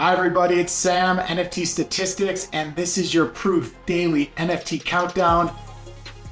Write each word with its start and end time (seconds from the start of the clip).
Hi, 0.00 0.14
everybody, 0.14 0.58
it's 0.58 0.72
Sam, 0.72 1.18
NFT 1.18 1.66
Statistics, 1.66 2.48
and 2.54 2.74
this 2.74 2.96
is 2.96 3.12
your 3.12 3.26
proof 3.26 3.76
daily 3.84 4.32
NFT 4.38 4.82
countdown. 4.82 5.54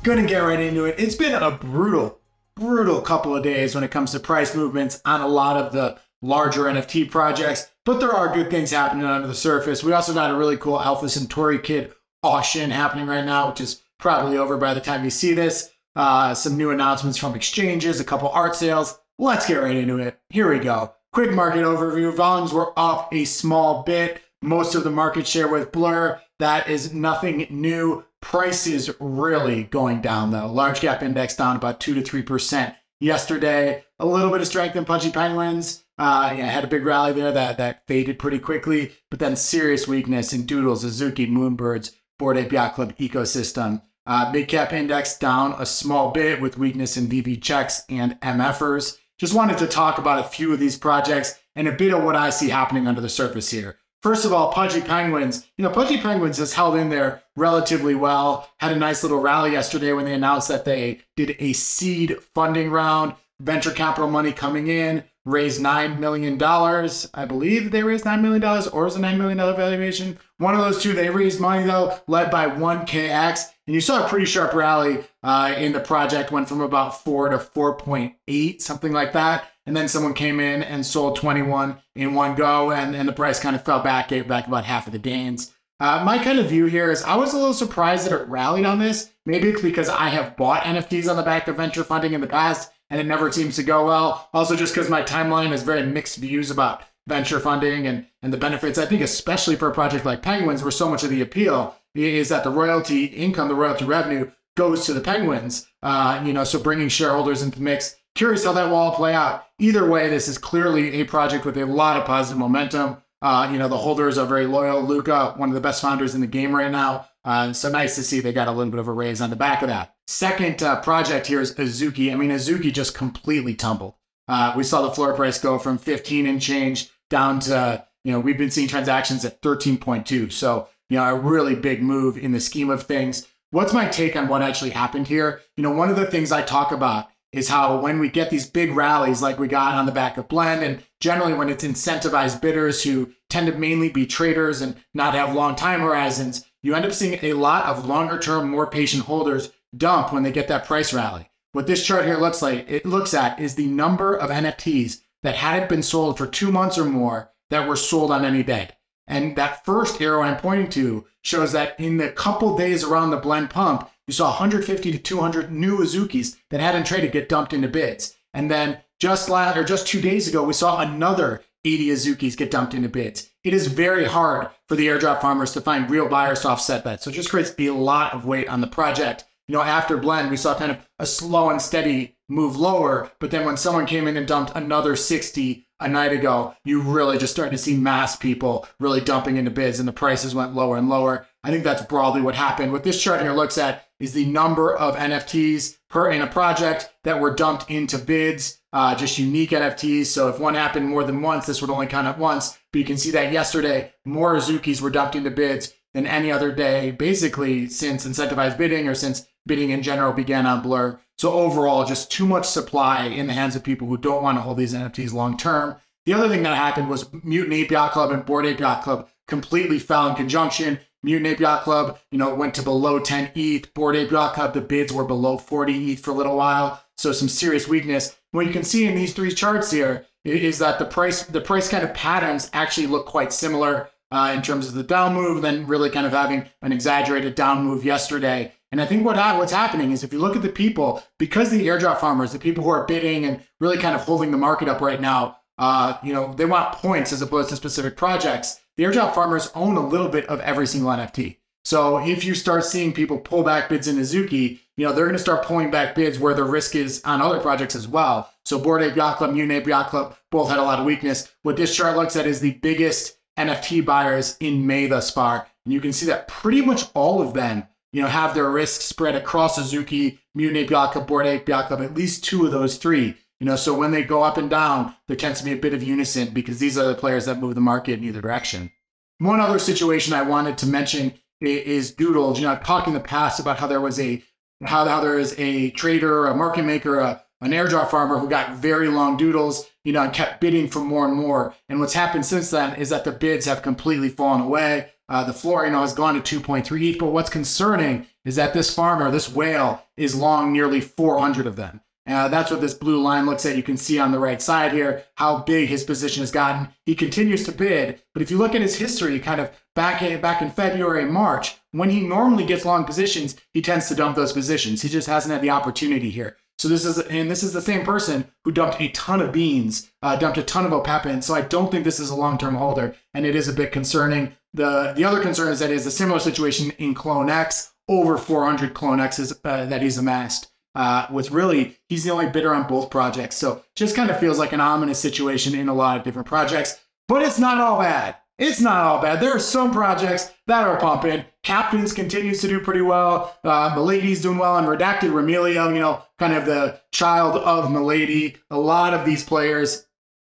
Gonna 0.03 0.25
get 0.25 0.39
right 0.39 0.59
into 0.59 0.87
it. 0.87 0.95
It's 0.99 1.15
been 1.15 1.35
a 1.35 1.51
brutal, 1.51 2.19
brutal 2.57 3.03
couple 3.03 3.37
of 3.37 3.43
days 3.43 3.75
when 3.75 3.85
it 3.85 3.91
comes 3.91 4.13
to 4.13 4.21
price 4.21 4.55
movements 4.55 5.03
on 5.05 5.21
a 5.21 5.29
lot 5.29 5.59
of 5.59 5.75
the 5.75 5.99
larger 6.23 6.63
NFT 6.63 7.11
projects, 7.11 7.71
but 7.85 8.01
there 8.01 8.11
are 8.11 8.35
good 8.35 8.49
things 8.49 8.71
happening 8.71 9.05
under 9.05 9.29
the 9.29 9.35
surface. 9.35 9.85
We 9.85 9.93
also 9.93 10.15
got 10.15 10.31
a 10.31 10.39
really 10.39 10.57
cool 10.57 10.81
Alpha 10.81 11.07
Centauri 11.07 11.59
kid 11.59 11.93
auction 12.23 12.71
happening 12.71 13.07
right 13.07 13.27
now, 13.27 13.51
which 13.51 13.61
is 13.61 13.83
probably 13.99 14.39
over 14.39 14.57
by 14.57 14.73
the 14.73 14.81
time 14.81 15.05
you 15.05 15.11
see 15.11 15.35
this. 15.35 15.71
Uh, 15.95 16.33
some 16.33 16.57
new 16.57 16.71
announcements 16.71 17.19
from 17.19 17.35
exchanges, 17.35 18.01
a 18.01 18.05
couple 18.05 18.31
art 18.31 18.57
sales. 18.57 18.99
Let's 19.19 19.47
get 19.47 19.61
right 19.61 19.77
into 19.77 19.99
it. 19.99 20.19
Here 20.31 20.51
we 20.51 20.59
go. 20.59 20.95
Quick 21.13 21.33
market 21.33 21.65
overview. 21.65 22.15
Volumes 22.15 22.53
were 22.53 22.73
up 22.79 23.13
a 23.13 23.25
small 23.25 23.83
bit. 23.83 24.23
Most 24.43 24.75
of 24.75 24.85
the 24.85 24.91
market 24.91 25.27
share 25.27 25.49
with 25.49 25.73
Blur. 25.73 26.21
That 26.39 26.69
is 26.69 26.93
nothing 26.93 27.47
new. 27.51 28.05
Prices 28.21 28.91
really 29.01 29.65
going 29.65 30.01
down 30.01 30.33
though. 30.33 30.51
Large 30.51 30.81
cap 30.81 31.03
index 31.03 31.37
down 31.37 31.57
about 31.57 31.81
two 31.81 31.95
to 31.95 32.03
three 32.03 32.23
percent 32.23 32.75
yesterday. 33.01 33.85
A 33.99 34.07
little 34.07 34.31
bit 34.31 34.41
of 34.41 34.47
strength 34.47 34.77
in 34.77 34.85
Pudgy 34.85 35.11
Penguins. 35.11 35.85
Uh, 35.99 36.35
yeah, 36.37 36.47
had 36.47 36.65
a 36.65 36.69
big 36.69 36.85
rally 36.85 37.13
there 37.13 37.33
that 37.33 37.59
that 37.59 37.87
faded 37.87 38.19
pretty 38.19 38.39
quickly, 38.39 38.93
but 39.11 39.19
then 39.19 39.35
serious 39.35 39.89
weakness 39.89 40.33
in 40.33 40.47
Doodles, 40.47 40.85
Azuki, 40.85 41.29
Moonbirds, 41.29 41.93
Bored 42.19 42.37
Ape 42.37 42.53
Yacht 42.53 42.75
Club 42.75 42.97
ecosystem. 42.99 43.83
Uh, 44.07 44.31
mid 44.33 44.49
cap 44.49 44.73
index 44.73 45.19
down 45.19 45.55
a 45.59 45.67
small 45.67 46.11
bit 46.11 46.41
with 46.41 46.59
weakness 46.59 46.97
in 46.97 47.09
VV 47.09 47.43
checks 47.43 47.85
and 47.89 48.19
MFers. 48.21 48.97
Just 49.19 49.35
wanted 49.35 49.59
to 49.59 49.67
talk 49.67 49.99
about 49.99 50.21
a 50.21 50.29
few 50.29 50.53
of 50.53 50.61
these 50.61 50.79
projects 50.79 51.41
and 51.57 51.67
a 51.67 51.73
bit 51.73 51.93
of 51.93 52.05
what 52.05 52.15
I 52.15 52.31
see 52.31 52.49
happening 52.49 52.87
under 52.87 53.01
the 53.01 53.09
surface 53.09 53.51
here. 53.51 53.77
First 54.01 54.25
of 54.25 54.33
all, 54.33 54.53
Pudgy 54.53 54.81
Penguins. 54.81 55.49
You 55.59 55.65
know, 55.65 55.71
Pudgy 55.71 55.99
Penguins 55.99 56.39
has 56.39 56.53
held 56.53 56.77
in 56.77 56.89
there 56.89 57.25
relatively 57.35 57.97
well. 57.97 58.49
Had 58.59 58.71
a 58.71 58.77
nice 58.77 59.03
little 59.03 59.19
rally 59.19 59.53
yesterday 59.53 59.93
when 59.93 60.05
they 60.05 60.15
announced 60.15 60.47
that 60.49 60.65
they 60.65 61.01
did 61.17 61.35
a 61.41 61.53
seed 61.53 62.17
funding 62.33 62.71
round, 62.71 63.15
venture 63.41 63.73
capital 63.73 64.09
money 64.09 64.31
coming 64.31 64.69
in, 64.69 65.03
raised 65.29 65.61
$9 65.61 65.99
million. 65.99 66.43
I 66.43 67.25
believe 67.27 67.71
they 67.71 67.83
raised 67.83 68.05
$9 68.05 68.21
million 68.21 68.43
or 68.73 68.87
is 68.87 68.97
a 68.97 68.99
$9 68.99 69.19
million 69.19 69.37
valuation. 69.37 70.19
One 70.39 70.55
of 70.55 70.61
those 70.61 70.83
two, 70.83 70.95
they 70.95 71.11
raised 71.11 71.41
money 71.41 71.65
though, 71.65 71.99
led 72.07 72.31
by 72.31 72.49
1KX. 72.49 73.51
And 73.67 73.75
you 73.75 73.81
saw 73.81 74.05
a 74.05 74.09
pretty 74.09 74.25
sharp 74.25 74.55
rally 74.55 75.05
uh, 75.23 75.55
in 75.57 75.73
the 75.73 75.81
project, 75.81 76.33
went 76.33 76.49
from 76.49 76.63
about 76.63 77.05
4 77.05 77.31
to 77.31 77.39
4.8, 77.39 78.61
something 78.63 78.93
like 78.93 79.13
that. 79.13 79.45
And 79.67 79.77
then 79.77 79.89
someone 79.89 80.15
came 80.15 80.41
in 80.41 80.63
and 80.63 80.85
sold 80.85 81.17
21 81.17 81.77
in 81.95 82.15
one 82.15 82.35
go, 82.35 82.73
and, 82.73 82.97
and 82.97 83.07
the 83.07 83.13
price 83.13 83.39
kind 83.39 83.55
of 83.55 83.65
fell 83.65 83.81
back, 83.81 84.09
gave 84.09 84.27
back 84.27 84.47
about 84.47 84.65
half 84.65 84.87
of 84.87 84.95
the 84.95 84.99
gains. 84.99 85.55
Uh, 85.81 86.03
my 86.05 86.19
kind 86.19 86.39
of 86.39 86.49
view 86.49 86.65
here 86.65 86.91
is 86.91 87.03
I 87.03 87.17
was 87.17 87.35
a 87.35 87.37
little 87.37 87.53
surprised 87.53 88.07
that 88.07 88.19
it 88.19 88.27
rallied 88.29 88.65
on 88.65 88.79
this. 88.79 89.11
Maybe 89.27 89.49
it's 89.51 89.61
because 89.61 89.91
I 89.91 90.09
have 90.09 90.37
bought 90.37 90.63
NFTs 90.63 91.09
on 91.09 91.17
the 91.17 91.23
back 91.23 91.47
of 91.47 91.57
venture 91.57 91.85
funding 91.85 92.15
in 92.15 92.23
the 92.23 92.27
past 92.27 92.73
and 92.91 93.01
it 93.01 93.07
never 93.07 93.31
seems 93.33 93.57
to 93.57 93.63
go 93.63 93.87
well. 93.87 94.29
Also, 94.33 94.57
just 94.57 94.75
because 94.75 94.91
my 94.91 95.03
timeline 95.03 95.51
has 95.51 95.63
very 95.63 95.85
mixed 95.85 96.17
views 96.19 96.51
about 96.51 96.83
venture 97.09 97.41
funding 97.41 97.87
and, 97.87 98.07
and 98.23 98.33
the 98.33 98.37
benefits. 98.37 98.79
I 98.79 98.87
think, 98.87 99.01
especially 99.01 99.57
for 99.57 99.69
a 99.69 99.75
project 99.75 100.05
like 100.05 100.23
Penguins, 100.23 100.63
where 100.63 100.71
so 100.71 100.89
much 100.89 101.03
of 101.03 101.11
the 101.11 101.23
appeal 101.23 101.75
is 101.95 102.29
that 102.29 102.45
the 102.45 102.51
royalty 102.51 103.07
income, 103.07 103.49
the 103.49 103.55
royalty 103.55 103.85
revenue 103.85 104.31
goes 104.57 104.85
to 104.87 104.93
the 104.93 105.01
Penguins. 105.01 105.67
Uh, 105.83 106.23
you 106.25 106.33
know, 106.33 106.45
so 106.45 106.61
bringing 106.61 106.89
shareholders 106.89 107.43
into 107.43 107.59
the 107.59 107.65
mix. 107.65 107.97
Curious 108.15 108.45
how 108.45 108.53
that 108.53 108.69
will 108.69 108.77
all 108.77 108.95
play 108.95 109.15
out. 109.15 109.47
Either 109.59 109.89
way, 109.89 110.09
this 110.09 110.29
is 110.29 110.39
clearly 110.39 111.01
a 111.01 111.05
project 111.05 111.45
with 111.45 111.57
a 111.57 111.65
lot 111.65 111.97
of 111.97 112.05
positive 112.05 112.39
momentum. 112.39 112.99
Uh, 113.23 113.49
you 113.51 113.59
know, 113.59 113.69
the 113.69 113.77
holders 113.77 114.19
are 114.19 114.27
very 114.27 114.47
loyal. 114.47 114.83
Luca, 114.83 115.35
one 115.37 115.49
of 115.49 115.55
the 115.55 115.61
best 115.61 115.83
founders 115.83 116.15
in 116.15 116.21
the 116.21 116.27
game 116.27 116.55
right 116.55 116.71
now. 116.71 117.09
Uh, 117.29 117.53
so 117.53 117.69
nice 117.69 117.95
to 117.95 118.03
see 118.03 118.21
they 118.21 118.33
got 118.33 118.49
a 118.49 118.53
little 118.53 118.71
bit 118.71 118.81
of 118.81 118.89
a 118.89 118.93
raise 118.93 119.21
on 119.21 119.29
the 119.29 119.37
back 119.37 119.61
of 119.61 119.69
that. 119.69 119.95
Second 120.07 120.63
uh, 120.63 120.81
project 120.81 121.27
here 121.27 121.43
is 121.43 121.55
Azuki. 121.57 122.11
I 122.11 122.17
mean, 122.17 122.31
Azuki 122.31 122.73
just 122.73 122.95
completely 122.95 123.55
tumbled. 123.55 123.97
Uh, 124.27 124.55
we 124.57 124.65
saw 124.65 124.81
the 124.81 124.93
floor 124.93 125.13
price 125.13 125.39
go 125.39 125.59
from 125.59 125.77
15 125.77 126.27
and 126.27 126.41
change 126.41 126.91
down 127.11 127.41
to, 127.41 127.85
you 128.03 128.13
know, 128.13 128.19
we've 128.19 128.39
been 128.39 128.51
seeing 128.51 128.67
transactions 128.67 129.27
at 129.27 129.43
13.2. 129.43 130.33
So, 130.33 130.69
you 130.89 130.97
know, 130.97 131.05
a 131.05 131.15
really 131.15 131.55
big 131.55 131.83
move 131.83 132.17
in 132.17 132.33
the 132.33 132.41
scheme 132.41 132.71
of 132.71 132.85
things. 132.85 133.29
What's 133.51 133.75
my 133.75 133.89
take 133.89 134.17
on 134.17 134.29
what 134.29 134.41
actually 134.41 134.71
happened 134.71 135.09
here? 135.09 135.43
You 135.59 135.63
know, 135.63 135.73
one 135.73 135.91
of 135.91 135.97
the 135.97 136.07
things 136.07 136.33
I 136.33 136.41
talk 136.41 136.73
about 136.73 137.09
is 137.33 137.51
how 137.51 137.79
when 137.79 137.99
we 137.99 138.09
get 138.09 138.31
these 138.31 138.49
big 138.49 138.75
rallies 138.75 139.21
like 139.21 139.39
we 139.39 139.49
got 139.49 139.75
on 139.75 139.85
the 139.85 139.93
back 139.93 140.17
of 140.17 140.29
Blend, 140.29 140.63
and 140.63 140.83
generally 140.99 141.35
when 141.35 141.51
it's 141.51 141.65
incentivized 141.65 142.41
bidders 142.41 142.85
who 142.85 143.13
tend 143.29 143.49
to 143.49 143.59
mainly 143.59 143.91
be 143.91 144.07
traders 144.07 144.63
and 144.63 144.77
not 144.95 145.13
have 145.13 145.35
long 145.35 145.55
time 145.55 145.81
horizons, 145.81 146.47
you 146.63 146.75
end 146.75 146.85
up 146.85 146.93
seeing 146.93 147.19
a 147.23 147.35
lot 147.35 147.65
of 147.67 147.87
longer 147.87 148.19
term, 148.19 148.51
more 148.51 148.67
patient 148.67 149.05
holders 149.05 149.51
dump 149.77 150.13
when 150.13 150.23
they 150.23 150.33
get 150.33 150.49
that 150.49 150.67
price 150.67 150.93
rally. 150.93 151.31
What 151.53 151.67
this 151.67 151.85
chart 151.85 152.05
here 152.05 152.19
looks 152.19 152.43
like, 152.43 152.71
it 152.71 152.85
looks 152.85 153.15
at 153.15 153.41
is 153.41 153.55
the 153.55 153.67
number 153.67 154.15
of 154.15 154.31
NFTs 154.31 155.01
that 155.23 155.37
hadn't 155.37 155.69
been 155.69 155.83
sold 155.83 156.19
for 156.19 156.27
two 156.27 156.53
months 156.53 156.79
or 156.79 156.85
more 156.85 157.31
that 157.51 157.67
were 157.67 157.77
sold 157.77 158.11
on 158.11 158.25
any 158.25 158.43
day. 158.43 158.71
And 159.07 159.37
that 159.37 159.65
first 159.65 160.01
arrow 160.01 160.23
I'm 160.23 160.37
pointing 160.37 160.69
to 160.71 161.07
shows 161.23 161.53
that 161.53 161.79
in 161.81 161.97
the 161.97 162.11
couple 162.11 162.57
days 162.57 162.85
around 162.85 163.11
the 163.11 163.17
blend 163.17 163.51
pump, 163.51 163.91
you 164.07 164.13
saw 164.13 164.29
150 164.29 164.93
to 164.93 164.99
200 164.99 165.51
new 165.51 165.79
Azukis 165.79 166.37
that 166.51 166.61
hadn't 166.61 166.87
traded 166.87 167.13
get 167.13 167.29
dumped 167.29 167.53
into 167.53 167.69
bids. 167.69 168.15
And 168.35 168.51
then 168.51 168.79
just 169.01 169.29
last 169.29 169.57
or 169.57 169.65
just 169.65 169.87
two 169.87 170.01
days 170.01 170.29
ago, 170.29 170.43
we 170.43 170.53
saw 170.53 170.81
another 170.81 171.43
80 171.65 171.89
Azukis 171.89 172.37
get 172.37 172.51
dumped 172.51 172.75
into 172.75 172.89
bids. 172.89 173.31
It 173.45 173.55
is 173.55 173.67
very 173.67 174.05
hard 174.05 174.49
for 174.69 174.77
the 174.77 174.87
airdrop 174.87 175.21
farmers 175.21 175.53
to 175.53 175.61
find 175.61 175.91
real 175.91 176.09
buyers 176.09 176.41
to 176.41 176.49
offset 176.49 176.85
that. 176.85 177.03
So 177.03 177.11
it 177.11 177.15
just 177.15 177.31
creates 177.31 177.55
a 177.59 177.71
lot 177.71 178.15
of 178.15 178.25
weight 178.25 178.49
on 178.49 178.61
the 178.61 178.67
project. 178.67 179.25
You 179.49 179.55
know, 179.55 179.63
after 179.63 179.97
blend, 179.97 180.31
we 180.31 180.37
saw 180.37 180.55
kind 180.55 180.71
of 180.71 180.79
a 180.99 181.07
slow 181.07 181.49
and 181.51 181.61
steady 181.61 182.17
move 182.29 182.57
lower. 182.57 183.11
But 183.19 183.31
then 183.31 183.47
when 183.47 183.57
someone 183.57 183.87
came 183.87 184.07
in 184.07 184.17
and 184.17 184.27
dumped 184.27 184.53
another 184.55 184.95
60 184.95 185.67
a 185.81 185.89
night 185.89 186.13
ago, 186.13 186.55
you 186.65 186.81
really 186.81 187.19
just 187.19 187.33
started 187.33 187.53
to 187.53 187.59
see 187.59 187.77
mass 187.77 188.17
people 188.17 188.67
really 188.79 189.01
dumping 189.01 189.37
into 189.37 189.51
bids 189.51 189.79
and 189.79 189.89
the 189.89 189.93
prices 189.93 190.35
went 190.35 190.55
lower 190.55 190.77
and 190.77 190.89
lower. 190.89 191.27
I 191.43 191.51
think 191.51 191.65
that's 191.65 191.83
broadly 191.83 192.21
what 192.21 192.35
happened. 192.35 192.73
What 192.73 192.85
this 192.85 193.03
chart 193.03 193.23
here 193.23 193.33
looks 193.33 193.57
at 193.57 193.88
is 194.01 194.13
the 194.13 194.27
number 194.27 194.75
of 194.75 194.97
NFTs 194.97 195.79
per 195.89 196.11
in 196.11 196.23
a 196.23 196.27
project 196.27 196.91
that 197.05 197.21
were 197.21 197.35
dumped 197.35 197.71
into 197.71 197.99
bids, 197.99 198.61
uh, 198.73 198.95
just 198.95 199.19
unique 199.19 199.51
NFTs. 199.51 200.07
So 200.07 200.29
if 200.29 200.39
one 200.39 200.55
happened 200.55 200.89
more 200.89 201.05
than 201.05 201.23
once, 201.23 201.47
this 201.47 201.61
would 201.61 201.71
only 201.71 201.87
count 201.87 202.07
at 202.07 202.19
once. 202.19 202.59
But 202.73 202.79
you 202.79 202.85
can 202.85 202.99
see 202.99 203.11
that 203.13 203.33
yesterday, 203.33 203.93
more 204.05 204.37
Azukis 204.37 204.81
were 204.81 204.91
dumped 204.91 205.17
into 205.17 205.31
bids 205.31 205.73
than 205.95 206.07
any 206.07 206.31
other 206.31 206.53
day, 206.53 206.91
basically 206.91 207.69
since 207.69 208.07
incentivized 208.07 208.59
bidding 208.59 208.89
or 208.89 208.95
since 208.95 209.27
bidding 209.47 209.71
in 209.71 209.83
general 209.83 210.13
began 210.13 210.47
on 210.47 210.63
Blur. 210.63 211.01
So 211.17 211.33
overall, 211.33 211.85
just 211.85 212.13
too 212.13 212.27
much 212.27 212.47
supply 212.47 213.07
in 213.07 213.27
the 213.27 213.33
hands 213.33 213.57
of 213.57 213.65
people 213.65 213.89
who 213.89 213.97
don't 213.97 214.23
want 214.23 214.39
to 214.39 214.43
hold 214.43 214.59
these 214.59 214.75
NFTs 214.75 215.13
long 215.13 215.37
term. 215.37 215.77
The 216.07 216.15
other 216.15 216.29
thing 216.29 216.43
that 216.45 216.57
happened 216.57 216.89
was 216.89 217.13
Mutant 217.25 217.55
Ape 217.55 217.71
Yacht 217.71 217.93
Club 217.93 218.13
and 218.13 218.25
Bored 218.25 218.47
Ape 218.47 218.61
Yacht 218.61 218.83
Club 218.83 219.09
completely 219.27 219.79
fell 219.79 220.09
in 220.09 220.15
conjunction. 220.15 220.79
Mutant 221.03 221.27
Ape 221.29 221.41
Yacht 221.41 221.63
Club, 221.63 221.99
you 222.11 222.19
know, 222.19 222.35
went 222.35 222.55
to 222.55 222.63
below 222.63 222.99
10 222.99 223.33
ETH. 223.35 223.73
Bored 223.75 223.97
Ape 223.97 224.11
Yacht 224.11 224.35
Club, 224.35 224.55
the 224.55 224.61
bids 224.61 224.93
were 224.93 225.05
below 225.05 225.39
40 225.39 225.93
ETH 225.93 226.01
for 226.01 226.11
a 226.11 226.15
little 226.15 226.37
while. 226.37 226.83
So 226.97 227.13
some 227.13 227.29
serious 227.29 227.69
weakness. 227.69 228.17
What 228.33 228.47
you 228.47 228.53
can 228.53 228.65
see 228.65 228.87
in 228.87 228.95
these 228.95 229.15
three 229.15 229.33
charts 229.33 229.71
here 229.71 230.07
is 230.25 230.59
that 230.59 230.79
the 230.79 230.85
price, 230.85 231.23
the 231.23 231.41
price 231.41 231.69
kind 231.69 231.85
of 231.85 231.95
patterns 231.95 232.51
actually 232.53 232.89
look 232.89 233.07
quite 233.07 233.33
similar 233.33 233.89
uh, 234.11 234.33
in 234.35 234.43
terms 234.43 234.67
of 234.67 234.75
the 234.75 234.83
down 234.83 235.15
move, 235.15 235.43
then 235.43 235.67
really 235.67 235.91
kind 235.91 236.07
of 236.07 236.13
having 236.13 236.47
an 236.63 236.73
exaggerated 236.73 237.35
down 237.35 237.65
move 237.65 237.85
yesterday. 237.85 238.53
And 238.71 238.81
I 238.81 238.87
think 238.87 239.05
what 239.05 239.17
what's 239.39 239.53
happening 239.53 239.93
is 239.93 240.03
if 240.03 240.13
you 240.13 240.19
look 240.19 240.37
at 240.37 240.43
the 240.43 240.49
people, 240.49 241.03
because 241.19 241.51
the 241.51 241.67
airdrop 241.67 241.99
farmers, 241.99 242.33
the 242.33 242.39
people 242.39 242.65
who 242.65 242.71
are 242.71 242.85
bidding 242.85 243.25
and 243.25 243.43
really 243.61 243.79
kind 243.79 243.95
of 243.95 244.03
holding 244.03 244.31
the 244.31 244.37
market 244.37 244.69
up 244.69 244.81
right 244.81 245.01
now, 245.01 245.39
uh, 245.59 245.99
you 246.03 246.13
know, 246.13 246.33
they 246.35 246.45
want 246.45 246.73
points 246.73 247.13
as 247.13 247.23
opposed 247.23 247.49
to 247.51 247.57
specific 247.57 247.97
projects. 247.97 248.61
The 248.79 248.85
airdrop 248.85 249.13
farmers 249.13 249.51
own 249.57 249.77
a 249.77 249.85
little 249.85 250.09
bit 250.09 250.25
of 250.27 250.41
every 250.41 250.69
single 250.69 250.93
NFT. 250.93 251.39
So 251.65 251.99
if 251.99 252.25
you 252.25 252.37
start 252.37 252.65
seeing 252.65 252.93
people 252.93 253.19
pull 253.19 253.43
back 253.43 253.69
bids 253.69 253.89
in 253.89 253.97
Azuki, 253.97 254.61
you 254.77 254.87
know, 254.87 254.93
they're 254.93 255.05
going 255.05 255.17
to 255.17 255.23
start 255.23 255.45
pulling 255.45 255.73
back 255.73 255.97
bids 255.97 256.21
where 256.21 256.33
the 256.33 256.45
risk 256.45 256.77
is 256.77 257.03
on 257.05 257.21
other 257.21 257.41
projects 257.41 257.75
as 257.75 257.89
well. 257.89 258.31
So 258.45 258.57
Bored 258.57 258.83
Ape 258.83 258.95
Yacht 258.95 259.17
Club, 259.17 259.33
Mutant 259.33 259.61
Ape 259.61 259.67
Yacht 259.67 259.89
Club 259.89 260.17
both 260.31 260.49
had 260.49 260.61
a 260.61 260.63
lot 260.63 260.79
of 260.79 260.87
weakness. 260.87 261.29
What 261.43 261.57
this 261.57 261.75
chart 261.75 261.97
looks 261.97 262.15
at 262.15 262.29
is 262.29 262.39
the 262.39 262.53
biggest 262.53 263.19
NFT 263.37 263.85
buyers 263.85 264.37
in 264.39 264.65
May 264.65 264.87
thus 264.87 265.11
far. 265.11 265.49
And 265.65 265.75
you 265.75 265.81
can 265.81 265.93
see 265.93 266.07
that 266.07 266.29
pretty 266.29 266.63
much 266.63 266.85
all 266.95 267.21
of 267.21 267.35
them 267.35 267.67
you 267.93 268.03
know, 268.03 268.09
have 268.09 268.35
their 268.35 268.49
risk 268.49 268.83
spread 268.83 269.17
across 269.17 269.59
Azuki, 269.59 270.19
Mutant 270.37 270.59
Ape 270.59 270.71
Yacht 270.71 270.93
Club, 270.93 271.09
Bored 271.09 271.27
Ape 271.27 271.49
Yacht 271.49 271.67
Club, 271.67 271.81
at 271.81 271.95
least 271.95 272.23
two 272.23 272.47
of 272.47 272.53
those 272.53 272.77
three. 272.77 273.17
You 273.41 273.47
know, 273.47 273.57
so 273.57 273.75
when 273.75 273.93
they 273.93 274.03
go 274.03 274.23
up 274.23 274.37
and 274.37 274.51
down, 274.51 274.95
there 275.07 275.17
tends 275.17 275.39
to 275.39 275.45
be 275.45 275.53
a 275.53 275.57
bit 275.57 275.75
of 275.75 275.83
unison 275.83 276.31
because 276.31 276.59
these 276.59 276.77
are 276.77 276.87
the 276.87 276.95
players 276.95 277.27
that 277.27 277.39
move 277.39 277.55
the 277.55 277.61
market 277.61 277.99
in 277.99 278.05
either 278.05 278.21
direction. 278.21 278.73
One 279.19 279.41
other 279.41 279.59
situation 279.59 280.13
I 280.13 280.23
wanted 280.23 280.59
to 280.59 280.67
mention 280.67 281.15
is 281.41 281.93
Doodles. 281.93 282.39
You 282.39 282.47
know, 282.47 282.53
I've 282.53 282.65
talked 282.65 282.89
in 282.89 282.95
the 282.95 283.01
past 283.01 283.39
about 283.39 283.59
how 283.59 283.67
there 283.67 283.81
was 283.81 284.01
a 284.01 284.23
how, 284.65 284.85
how 284.87 285.01
there 285.01 285.19
is 285.19 285.39
a 285.39 285.71
trader, 285.71 286.27
a 286.27 286.35
market 286.35 286.65
maker, 286.65 286.99
a, 286.99 287.23
an 287.41 287.53
airdrop 287.53 287.91
farmer 287.91 288.19
who 288.19 288.29
got 288.29 288.57
very 288.57 288.89
long 288.89 289.17
doodles, 289.17 289.69
you 289.85 289.93
know, 289.93 290.03
and 290.03 290.13
kept 290.13 290.41
bidding 290.41 290.69
for 290.69 290.81
more 290.81 291.07
and 291.07 291.15
more. 291.15 291.55
And 291.69 291.79
what's 291.79 291.93
happened 291.95 292.27
since 292.27 292.51
then 292.51 292.75
is 292.75 292.91
that 292.91 293.05
the 293.05 293.13
bids 293.13 293.47
have 293.47 293.63
completely 293.63 294.09
fallen 294.09 294.41
away. 294.41 294.91
Uh, 295.09 295.25
the 295.25 295.33
floor, 295.33 295.65
you 295.65 295.71
know, 295.71 295.81
has 295.81 295.95
gone 295.95 296.21
to 296.21 296.41
2.3 296.41 296.83
ETH. 296.83 296.99
But 296.99 297.13
what's 297.13 297.31
concerning 297.31 298.07
is 298.25 298.37
that 298.37 298.53
this 298.53 298.75
farmer, 298.75 299.11
this 299.11 299.33
whale, 299.33 299.85
is 299.97 300.17
long 300.17 300.53
nearly 300.53 300.81
400 300.81 301.47
of 301.47 301.57
them. 301.57 301.81
Uh, 302.09 302.27
that's 302.29 302.51
what 302.51 302.61
this 302.61 302.75
blue 302.75 303.01
line 303.03 303.27
looks 303.27 303.45
at. 303.45 303.57
You 303.57 303.63
can 303.63 303.77
see 303.77 303.99
on 303.99 304.13
the 304.13 304.19
right 304.19 304.41
side 304.41 304.73
here 304.73 305.05
how 305.17 305.39
big 305.39 305.69
his 305.69 305.85
position 305.85 306.23
has 306.23 306.31
gotten. 306.31 306.69
He 306.87 306.95
continues 306.95 307.45
to 307.45 307.53
bid, 307.53 308.01
but 308.15 308.23
if 308.23 308.31
you 308.31 308.39
look 308.39 308.55
at 308.55 308.63
his 308.63 308.77
history, 308.77 309.21
kind 309.21 309.41
of 309.41 309.51
back 309.75 310.01
in, 310.01 310.21
back 310.21 310.41
in 310.41 310.51
February 310.51 311.05
March, 311.05 311.57
when 311.73 311.91
he 311.91 312.01
normally 312.01 312.47
gets 312.47 312.65
long 312.65 312.85
positions, 312.85 313.37
he 313.53 313.61
tends 313.61 313.89
to 313.89 313.95
dump 313.95 314.17
those 314.17 314.33
positions. 314.33 314.83
He 314.83 314.89
just 314.89 315.07
hasn't 315.07 315.33
had 315.33 315.43
the 315.43 315.51
opportunity 315.51 316.09
here. 316.09 316.37
So 316.59 316.67
this 316.67 316.85
is, 316.85 316.99
and 316.99 317.31
this 317.31 317.45
is 317.45 317.53
the 317.53 317.63
same 317.63 317.85
person 317.85 318.33
who 318.43 318.51
dumped 318.51 318.81
a 318.81 318.89
ton 318.89 319.21
of 319.21 319.31
beans, 319.31 319.93
uh, 320.03 320.17
dumped 320.17 320.39
a 320.39 320.43
ton 320.43 320.67
of 320.67 320.73
Opepen. 320.73 321.23
So 321.23 321.35
I 321.35 321.43
don't 321.43 321.71
think 321.71 321.85
this 321.85 322.01
is 322.01 322.11
a 322.11 322.17
long-term 322.17 322.57
holder, 322.57 322.97
and 323.15 323.25
it 323.25 323.37
is 323.37 323.49
a 323.49 323.53
bit 323.53 323.71
concerning. 323.71 324.33
The 324.55 324.93
the 324.97 325.05
other 325.05 325.21
concern 325.21 325.53
is 325.53 325.61
that 325.61 325.71
is 325.71 325.87
a 325.87 325.91
similar 325.91 326.19
situation 326.19 326.73
in 326.79 326.95
Clone 326.95 327.31
X, 327.31 327.75
over 327.87 328.17
400 328.17 328.75
Clone 328.75 328.99
X's 328.99 329.39
uh, 329.45 329.67
that 329.67 329.83
he's 329.83 329.99
amassed 329.99 330.51
uh, 330.79 331.09
was 331.11 331.33
really 331.33 331.77
he's 331.89 332.05
the 332.05 332.11
only 332.11 332.29
bidder 332.29 332.55
on 332.55 332.69
both 332.69 332.89
projects. 332.89 333.37
So 333.37 333.65
just 333.75 333.97
kind 333.97 334.11
of 334.11 334.21
feels 334.21 334.39
like 334.39 334.53
an 334.53 334.61
ominous 334.61 335.01
situation 335.01 335.55
in 335.55 335.69
a 335.69 335.75
lot 335.75 335.99
of 335.99 336.05
different 336.05 336.29
projects. 336.29 336.81
But 337.09 337.23
it's 337.23 337.39
not 337.39 337.59
all 337.59 337.81
bad. 337.81 338.15
It's 338.39 338.61
not 338.61 338.85
all 338.85 339.03
bad. 339.03 339.19
There 339.19 339.35
are 339.35 339.41
some 339.41 339.73
projects 339.73 340.31
that 340.47 340.69
are 340.69 340.79
pumping. 340.79 341.25
Captains 341.43 341.93
continues 341.93 342.41
to 342.43 342.49
do 342.49 342.61
pretty 342.61 342.83
well. 342.83 343.37
Uh, 343.43 343.73
Milady's 343.75 344.23
doing 344.23 344.39
well, 344.39 344.57
and 344.57 344.69
Redacted 344.69 345.11
Remilio, 345.11 345.75
you 345.75 345.81
know, 345.81 346.05
kind 346.21 346.33
of 346.33 346.47
the 346.47 346.81
child 346.93 347.35
of 347.43 347.73
Milady. 347.73 348.37
A 348.51 348.59
lot 348.59 348.95
of 348.95 349.05
these 349.05 349.25
players, 349.25 349.85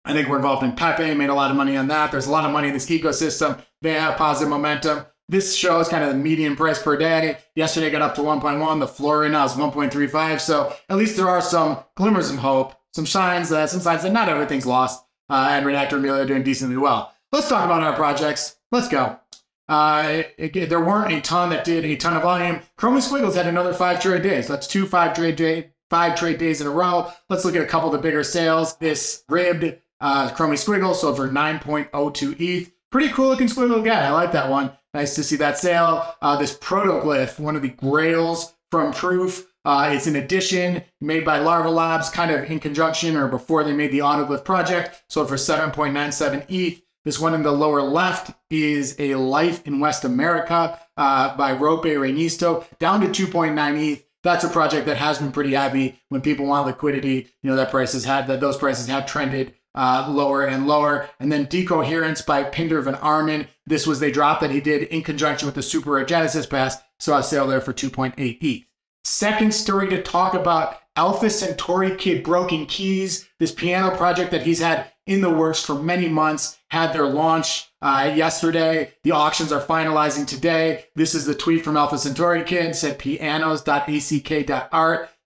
I 0.06 0.14
think, 0.14 0.28
were 0.28 0.38
involved 0.38 0.64
in 0.64 0.72
Pepe, 0.72 1.14
made 1.14 1.30
a 1.30 1.36
lot 1.36 1.52
of 1.52 1.58
money 1.58 1.78
on 1.78 1.90
that. 1.90 2.12
There's 2.12 2.26
a 2.26 2.32
lot 2.32 2.46
of 2.46 2.52
money 2.52 2.70
in 2.70 2.74
this 2.74 2.90
ecosystem. 2.90 3.62
They 3.84 3.94
have 3.94 4.18
positive 4.18 4.50
momentum. 4.50 5.06
This 5.32 5.56
shows 5.56 5.88
kind 5.88 6.04
of 6.04 6.10
the 6.10 6.18
median 6.18 6.58
price 6.58 6.84
per 6.84 6.98
day. 6.98 7.38
Yesterday 7.56 7.90
got 7.90 8.02
up 8.02 8.16
to 8.16 8.22
1.1. 8.22 8.80
The 8.82 8.88
floor 8.88 9.22
right 9.22 9.32
now 9.32 9.46
is 9.46 9.54
1.35. 9.54 10.42
So 10.42 10.76
at 10.90 10.98
least 10.98 11.16
there 11.16 11.30
are 11.30 11.42
some 11.42 11.80
glimmers 11.96 12.30
of 12.30 12.40
hope, 12.40 12.76
some 12.94 13.06
signs 13.06 13.48
some 13.48 13.80
signs 13.80 14.04
that 14.04 14.12
not 14.12 14.28
everything's 14.28 14.66
lost. 14.66 15.06
Uh, 15.30 15.48
and 15.52 15.66
Redacted 15.66 15.92
Remilio 15.92 16.28
doing 16.28 16.44
decently 16.44 16.76
well. 16.76 17.14
Let's 17.32 17.48
talk 17.48 17.64
about 17.64 17.82
our 17.82 17.96
projects. 17.96 18.58
Let's 18.74 18.90
go. 18.90 19.18
Uh, 19.70 20.24
it, 20.38 20.54
it, 20.54 20.70
there 20.70 20.84
weren't 20.84 21.14
a 21.14 21.22
ton 21.22 21.52
that 21.52 21.64
did 21.64 21.86
a 21.86 21.96
ton 21.96 22.18
of 22.18 22.24
volume. 22.24 22.60
Chromie 22.78 23.02
Squiggles 23.02 23.36
had 23.36 23.48
another 23.48 23.74
five 23.74 24.02
trade 24.02 24.24
days. 24.24 24.50
That's 24.50 24.68
two 24.68 24.86
five 24.86 25.16
trade 25.16 25.38
day, 25.38 25.70
five 25.90 26.20
trade 26.20 26.40
days 26.40 26.60
in 26.60 26.68
a 26.68 26.72
row. 26.72 27.10
Let's 27.30 27.46
look 27.46 27.56
at 27.56 27.62
a 27.62 27.68
couple 27.68 27.88
of 27.88 27.94
the 27.94 28.06
bigger 28.06 28.26
sales. 28.26 28.76
This 28.80 29.24
ribbed 29.30 29.78
uh, 30.02 30.32
Chromie 30.32 30.62
Squiggle 30.62 30.94
sold 30.94 31.16
for 31.16 31.30
9.02 31.30 32.36
ETH. 32.42 32.72
Pretty 32.92 33.14
cool 33.14 33.30
looking 33.30 33.48
squiggle 33.48 33.80
again. 33.80 34.04
I 34.04 34.12
like 34.12 34.34
that 34.34 34.50
one. 34.50 34.72
Nice 34.94 35.16
to 35.16 35.24
see 35.24 35.38
that 35.38 35.58
sale. 35.58 36.14
Uh, 36.22 36.36
this 36.36 36.58
protoglyph, 36.58 37.40
one 37.40 37.56
of 37.56 37.62
the 37.62 37.70
grails 37.70 38.54
from 38.70 38.92
Proof. 38.92 39.48
Uh, 39.64 39.92
it's 39.94 40.08
an 40.08 40.18
edition 40.18 40.84
made 41.00 41.24
by 41.24 41.40
Larva 41.40 41.70
Labs, 41.70 42.10
kind 42.10 42.32
of 42.32 42.50
in 42.50 42.60
conjunction 42.60 43.16
or 43.16 43.30
before 43.30 43.64
they 43.64 43.74
made 43.74 43.92
the 43.92 44.00
Autoglyph 44.00 44.44
project. 44.44 45.04
Sold 45.08 45.30
for 45.30 45.36
7.97 45.36 46.46
ETH. 46.50 46.82
This 47.06 47.20
one 47.20 47.34
in 47.34 47.44
the 47.44 47.52
lower 47.52 47.82
left 47.82 48.36
is 48.50 48.96
a 49.00 49.16
Life 49.16 49.66
in 49.66 49.80
West 49.80 50.04
America 50.04 50.78
uh, 50.98 51.36
by 51.38 51.56
Roope 51.56 51.86
Rainisto, 51.86 52.66
down 52.78 53.02
to 53.02 53.08
2.9 53.08 53.92
ETH. 53.92 54.04
That's 54.24 54.44
a 54.44 54.50
project 54.50 54.86
that 54.86 54.98
has 54.98 55.18
been 55.18 55.32
pretty 55.32 55.54
heavy 55.54 56.00
when 56.10 56.22
people 56.22 56.46
want 56.46 56.68
liquidity. 56.68 57.30
You 57.42 57.50
know 57.50 57.56
that 57.56 57.72
prices 57.72 58.04
had 58.06 58.28
that 58.28 58.40
those 58.40 58.58
prices 58.58 58.88
have 58.88 59.08
trended 59.08 59.56
uh, 59.76 60.08
lower 60.10 60.46
and 60.46 60.68
lower. 60.68 61.10
And 61.20 61.32
then 61.32 61.46
Decoherence 61.46 62.22
by 62.22 62.44
Pindar 62.44 62.84
Van 62.84 62.96
Arman. 62.96 63.48
This 63.66 63.88
was 63.88 64.02
a 64.02 64.12
drop 64.12 64.40
that 64.42 64.52
he 64.52 64.62
did 64.62 64.84
in 64.84 65.04
conjunction 65.04 65.46
with 65.46 65.56
the 65.56 65.64
Super 65.64 66.04
Genesis 66.04 66.46
Pass. 66.46 66.78
So 67.00 67.14
I 67.14 67.22
sale 67.22 67.48
there 67.48 67.62
for 67.62 67.74
2.8 67.74 68.14
ETH. 68.18 68.66
Second 69.04 69.54
story 69.54 69.90
to 69.90 70.02
talk 70.02 70.34
about 70.36 70.78
Alpha 70.96 71.30
Centauri 71.30 71.96
Kid 71.96 72.24
Broken 72.24 72.66
Keys, 72.66 73.28
this 73.40 73.52
piano 73.52 73.96
project 73.96 74.32
that 74.32 74.44
he's 74.44 74.60
had 74.60 74.92
in 75.08 75.22
the 75.22 75.30
works 75.30 75.64
for 75.64 75.76
many 75.76 76.08
months, 76.08 76.60
had 76.70 76.94
their 76.94 77.08
launch 77.08 77.70
uh, 77.82 78.12
yesterday. 78.14 78.94
The 79.04 79.12
auctions 79.12 79.52
are 79.52 79.62
finalizing 79.62 80.28
today. 80.28 80.86
This 80.96 81.16
is 81.16 81.26
the 81.26 81.34
tweet 81.34 81.64
from 81.64 81.78
Alpha 81.78 81.98
Centauri 81.98 82.44
Kid, 82.44 82.76
said 82.76 83.00
pianos.ack.art. 83.00 83.70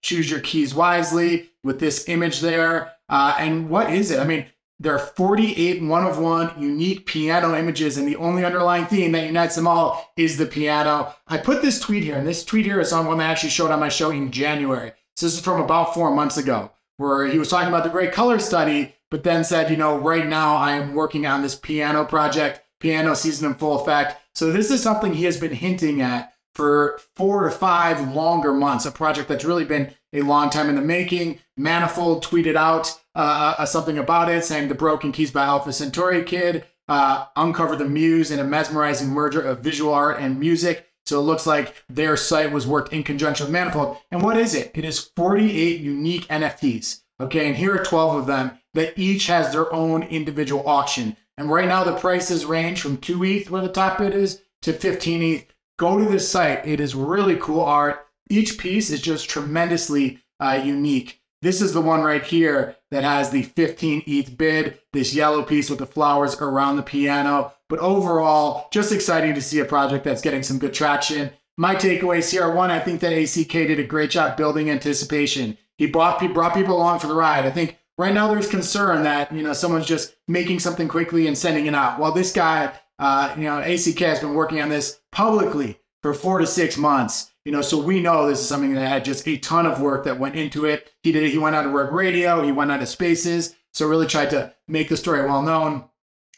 Choose 0.01 0.29
your 0.29 0.39
keys 0.39 0.75
wisely 0.75 1.49
with 1.63 1.79
this 1.79 2.07
image 2.07 2.39
there. 2.39 2.94
Uh, 3.09 3.35
and 3.39 3.69
what 3.69 3.91
is 3.93 4.11
it? 4.11 4.19
I 4.19 4.25
mean, 4.25 4.45
there 4.79 4.93
are 4.93 4.99
48 4.99 5.83
one 5.83 6.05
of 6.05 6.19
one 6.19 6.51
unique 6.61 7.05
piano 7.05 7.55
images, 7.55 7.97
and 7.97 8.07
the 8.07 8.17
only 8.17 8.43
underlying 8.43 8.85
theme 8.85 9.13
that 9.13 9.25
unites 9.25 9.55
them 9.55 9.67
all 9.67 10.11
is 10.17 10.37
the 10.37 10.45
piano. 10.45 11.13
I 11.27 11.37
put 11.37 11.61
this 11.61 11.79
tweet 11.79 12.03
here, 12.03 12.17
and 12.17 12.27
this 12.27 12.43
tweet 12.43 12.65
here 12.65 12.81
is 12.81 12.91
on 12.91 13.05
one 13.05 13.19
that 13.19 13.29
I 13.29 13.31
actually 13.31 13.49
showed 13.49 13.71
on 13.71 13.79
my 13.79 13.89
show 13.89 14.11
in 14.11 14.31
January. 14.31 14.91
So 15.15 15.25
this 15.25 15.35
is 15.35 15.41
from 15.41 15.61
about 15.61 15.93
four 15.93 16.13
months 16.13 16.37
ago, 16.37 16.71
where 16.97 17.25
he 17.25 17.39
was 17.39 17.49
talking 17.49 17.69
about 17.69 17.85
the 17.85 17.89
great 17.89 18.11
color 18.11 18.37
study, 18.37 18.95
but 19.09 19.23
then 19.23 19.45
said, 19.45 19.71
you 19.71 19.77
know, 19.77 19.97
right 19.97 20.27
now 20.27 20.57
I 20.57 20.73
am 20.73 20.93
working 20.93 21.25
on 21.25 21.41
this 21.41 21.55
piano 21.55 22.03
project, 22.03 22.61
piano 22.81 23.15
season 23.15 23.49
in 23.49 23.55
full 23.55 23.79
effect. 23.79 24.21
So 24.33 24.51
this 24.51 24.71
is 24.71 24.83
something 24.83 25.13
he 25.13 25.23
has 25.23 25.39
been 25.39 25.53
hinting 25.53 26.01
at 26.01 26.33
for 26.53 26.99
four 27.15 27.43
to 27.43 27.51
five 27.51 28.13
longer 28.13 28.53
months, 28.53 28.85
a 28.85 28.91
project 28.91 29.29
that's 29.29 29.45
really 29.45 29.65
been 29.65 29.93
a 30.11 30.21
long 30.21 30.49
time 30.49 30.67
in 30.67 30.75
the 30.75 30.81
making. 30.81 31.39
Manifold 31.57 32.23
tweeted 32.23 32.55
out 32.55 32.99
uh, 33.15 33.55
uh, 33.57 33.65
something 33.65 33.97
about 33.97 34.29
it, 34.29 34.43
saying 34.43 34.67
the 34.67 34.75
Broken 34.75 35.11
Keys 35.11 35.31
by 35.31 35.45
Alpha 35.45 35.71
Centauri 35.71 36.23
Kid 36.23 36.65
uh, 36.87 37.25
uncovered 37.35 37.79
the 37.79 37.85
muse 37.85 38.31
in 38.31 38.39
a 38.39 38.43
mesmerizing 38.43 39.09
merger 39.09 39.41
of 39.41 39.59
visual 39.59 39.93
art 39.93 40.19
and 40.19 40.39
music. 40.39 40.87
So 41.05 41.19
it 41.19 41.23
looks 41.23 41.45
like 41.45 41.83
their 41.87 42.17
site 42.17 42.51
was 42.51 42.65
worked 42.65 42.91
in 42.91 43.03
conjunction 43.03 43.45
with 43.45 43.53
Manifold. 43.53 43.97
And 44.11 44.21
what 44.21 44.37
is 44.37 44.55
it? 44.55 44.71
It 44.73 44.85
is 44.85 45.11
48 45.15 45.79
unique 45.79 46.27
NFTs. 46.27 47.01
Okay, 47.21 47.47
and 47.47 47.55
here 47.55 47.75
are 47.75 47.83
12 47.83 48.15
of 48.15 48.27
them 48.27 48.59
that 48.73 48.97
each 48.97 49.27
has 49.27 49.51
their 49.51 49.71
own 49.71 50.03
individual 50.03 50.67
auction. 50.67 51.15
And 51.37 51.49
right 51.49 51.67
now 51.67 51.83
the 51.83 51.95
prices 51.95 52.45
range 52.45 52.81
from 52.81 52.97
2 52.97 53.23
ETH, 53.23 53.49
where 53.49 53.61
the 53.61 53.69
top 53.69 53.99
bid 53.99 54.13
is, 54.13 54.41
to 54.63 54.73
15 54.73 55.21
ETH. 55.21 55.45
Go 55.77 55.99
to 55.99 56.05
this 56.05 56.29
site. 56.29 56.65
It 56.65 56.79
is 56.79 56.95
really 56.95 57.37
cool 57.37 57.61
art. 57.61 58.07
Each 58.29 58.57
piece 58.57 58.89
is 58.89 59.01
just 59.01 59.29
tremendously 59.29 60.23
uh, 60.39 60.59
unique. 60.63 61.21
This 61.41 61.61
is 61.61 61.73
the 61.73 61.81
one 61.81 62.01
right 62.01 62.23
here 62.23 62.75
that 62.91 63.03
has 63.03 63.29
the 63.29 63.43
15 63.43 64.03
ETH 64.07 64.37
bid, 64.37 64.79
this 64.93 65.13
yellow 65.13 65.43
piece 65.43 65.69
with 65.69 65.79
the 65.79 65.85
flowers 65.85 66.35
around 66.35 66.77
the 66.77 66.83
piano. 66.83 67.53
But 67.69 67.79
overall, 67.79 68.67
just 68.71 68.91
exciting 68.91 69.35
to 69.35 69.41
see 69.41 69.59
a 69.59 69.65
project 69.65 70.03
that's 70.03 70.21
getting 70.21 70.43
some 70.43 70.59
good 70.59 70.73
traction. 70.73 71.31
My 71.57 71.75
takeaway, 71.75 72.19
CR1, 72.19 72.69
I 72.69 72.79
think 72.79 73.01
that 73.01 73.13
ACK 73.13 73.51
did 73.51 73.79
a 73.79 73.83
great 73.83 74.09
job 74.09 74.37
building 74.37 74.69
anticipation. 74.69 75.57
He 75.77 75.87
brought, 75.87 76.21
he 76.21 76.27
brought 76.27 76.53
people 76.53 76.75
along 76.77 76.99
for 76.99 77.07
the 77.07 77.15
ride. 77.15 77.45
I 77.45 77.51
think 77.51 77.77
right 77.97 78.13
now 78.13 78.27
there's 78.27 78.49
concern 78.49 79.03
that, 79.03 79.31
you 79.31 79.43
know, 79.43 79.53
someone's 79.53 79.85
just 79.85 80.15
making 80.27 80.59
something 80.59 80.87
quickly 80.87 81.27
and 81.27 81.37
sending 81.37 81.65
it 81.65 81.75
out. 81.75 81.99
Well, 81.99 82.11
this 82.11 82.33
guy, 82.33 82.73
uh, 82.99 83.33
you 83.37 83.43
know, 83.43 83.59
ACK 83.59 83.99
has 83.99 84.19
been 84.19 84.33
working 84.33 84.61
on 84.61 84.69
this 84.69 84.99
publicly 85.11 85.79
for 86.01 86.13
four 86.13 86.39
to 86.39 86.47
six 86.47 86.77
months. 86.77 87.31
You 87.45 87.51
know, 87.51 87.61
so 87.61 87.79
we 87.79 88.01
know 88.01 88.27
this 88.27 88.39
is 88.39 88.47
something 88.47 88.73
that 88.73 88.87
had 88.87 89.05
just 89.05 89.27
a 89.27 89.37
ton 89.37 89.65
of 89.65 89.79
work 89.79 90.03
that 90.05 90.19
went 90.19 90.35
into 90.35 90.65
it. 90.65 90.91
He 91.03 91.11
did. 91.11 91.23
It. 91.23 91.31
He 91.31 91.37
went 91.37 91.55
out 91.55 91.63
to 91.63 91.69
work 91.69 91.91
radio. 91.91 92.41
He 92.41 92.51
went 92.51 92.71
out 92.71 92.79
to 92.79 92.87
spaces. 92.87 93.55
So 93.73 93.87
really 93.87 94.07
tried 94.07 94.31
to 94.31 94.53
make 94.67 94.89
the 94.89 94.97
story 94.97 95.23
well 95.23 95.41
known. 95.41 95.85